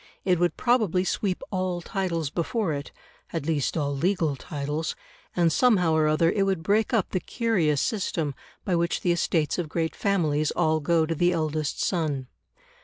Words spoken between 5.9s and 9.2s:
or other it would break up the curious system by which the